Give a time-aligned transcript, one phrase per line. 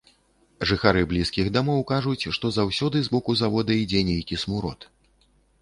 [0.69, 4.93] Жыхары блізкіх дамоў кажуць, што заўсёды з боку завода ідзе нейкі смурод.